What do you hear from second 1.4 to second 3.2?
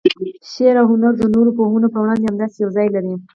پوهنو په وړاندې همداسې یو ځای لري.